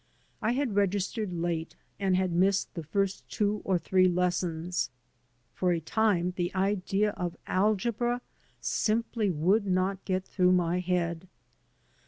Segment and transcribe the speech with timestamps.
[0.41, 4.89] I had registered late, and had missed the first two or three lessons.
[5.53, 8.21] For a time the idea of algebra
[8.59, 11.27] simply would not get through my head.